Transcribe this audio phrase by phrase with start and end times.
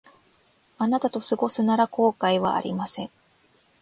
[0.79, 3.11] あなたと過ごすなら後悔はありません